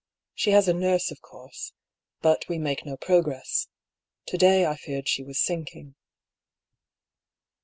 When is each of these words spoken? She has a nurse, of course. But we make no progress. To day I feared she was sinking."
She 0.33 0.49
has 0.49 0.67
a 0.67 0.73
nurse, 0.73 1.11
of 1.11 1.21
course. 1.21 1.73
But 2.23 2.47
we 2.49 2.57
make 2.57 2.87
no 2.87 2.97
progress. 2.97 3.67
To 4.25 4.35
day 4.39 4.65
I 4.65 4.75
feared 4.75 5.07
she 5.07 5.21
was 5.21 5.37
sinking." 5.37 5.93